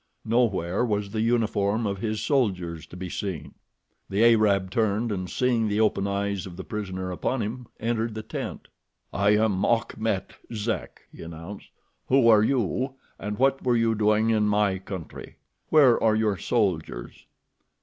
Nowhere 0.25 0.83
was 0.83 1.11
the 1.11 1.21
uniform 1.21 1.85
of 1.85 1.99
his 1.99 2.23
soldiers 2.23 2.87
to 2.87 2.97
be 2.97 3.07
seen. 3.07 3.53
The 4.09 4.23
Arab 4.33 4.71
turned 4.71 5.11
and 5.11 5.29
seeing 5.29 5.67
the 5.67 5.79
open 5.79 6.07
eyes 6.07 6.47
of 6.47 6.57
the 6.57 6.63
prisoner 6.63 7.11
upon 7.11 7.43
him, 7.43 7.67
entered 7.79 8.15
the 8.15 8.23
tent. 8.23 8.67
"I 9.13 9.35
am 9.35 9.63
Achmet 9.63 10.33
Zek," 10.51 11.01
he 11.11 11.21
announced. 11.21 11.69
"Who 12.07 12.27
are 12.29 12.41
you, 12.41 12.95
and 13.19 13.37
what 13.37 13.63
were 13.63 13.77
you 13.77 13.93
doing 13.93 14.31
in 14.31 14.47
my 14.47 14.79
country? 14.79 15.35
Where 15.69 16.03
are 16.03 16.15
your 16.15 16.35
soldiers?" 16.35 17.27